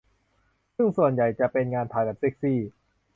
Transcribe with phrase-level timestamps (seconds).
[0.75, 2.59] ซึ่งส่วนใหญ่จะเป็นงานถ่ายแบบเซ็กซี่